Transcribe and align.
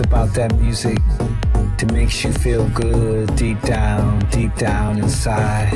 about 0.00 0.34
that 0.34 0.54
music 0.56 0.98
that 1.78 1.92
makes 1.92 2.24
you 2.24 2.32
feel 2.32 2.68
good 2.70 3.34
deep 3.36 3.60
down, 3.62 4.18
deep 4.30 4.54
down 4.56 4.98
inside. 4.98 5.72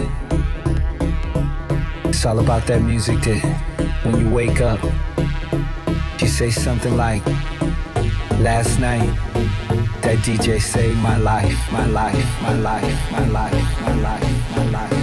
It's 2.05 2.25
all 2.25 2.39
about 2.39 2.67
that 2.67 2.83
music 2.83 3.21
that 3.23 3.41
when 4.03 4.21
you 4.21 4.31
wake 4.31 4.61
up, 4.61 4.83
you 6.21 6.29
say 6.29 6.51
something 6.51 6.97
like, 6.97 7.23
Last 8.41 8.79
night, 8.79 9.07
that 10.03 10.19
DJ 10.19 10.61
saved 10.61 10.99
my 10.99 11.17
life, 11.17 11.57
my 11.73 11.87
life, 11.87 12.43
my 12.43 12.53
life, 12.53 13.13
my 13.13 13.27
life, 13.27 13.81
my 13.81 13.95
life, 13.95 13.95
my 13.95 13.95
life, 13.95 14.57
my 14.57 14.71
life, 14.71 14.94